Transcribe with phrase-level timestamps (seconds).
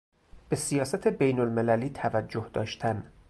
[0.49, 3.11] به سیاست بینالمللی توجه داشتن